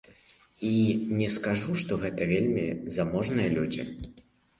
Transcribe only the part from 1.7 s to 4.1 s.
што гэта вельмі заможныя людзі.